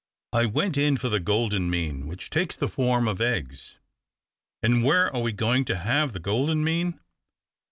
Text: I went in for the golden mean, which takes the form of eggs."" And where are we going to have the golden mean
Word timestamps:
I 0.33 0.47
went 0.47 0.77
in 0.77 0.97
for 0.97 1.09
the 1.09 1.19
golden 1.19 1.69
mean, 1.69 2.07
which 2.07 2.31
takes 2.31 2.57
the 2.57 2.67
form 2.67 3.07
of 3.07 3.21
eggs."" 3.21 3.75
And 4.63 4.83
where 4.83 5.15
are 5.15 5.21
we 5.21 5.31
going 5.31 5.63
to 5.65 5.77
have 5.77 6.11
the 6.13 6.19
golden 6.19 6.63
mean 6.63 6.99